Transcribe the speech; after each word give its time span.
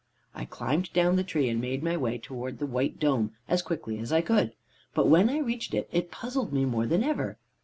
"I 0.33 0.45
climbed 0.45 0.91
down 0.93 1.15
the 1.15 1.23
tree, 1.23 1.47
and 1.47 1.61
made 1.61 1.83
my 1.83 1.95
way 1.95 2.17
towards 2.17 2.57
the 2.57 2.65
white 2.65 2.99
dome 2.99 3.35
as 3.47 3.61
quickly 3.61 3.99
as 3.99 4.11
I 4.11 4.21
could, 4.21 4.53
but 4.95 5.07
when 5.09 5.29
I 5.29 5.37
reached 5.37 5.75
it, 5.75 5.87
it 5.91 6.09
puzzled 6.09 6.51
me 6.51 6.65
more 6.65 6.87
than 6.87 7.03
ever. 7.03 7.37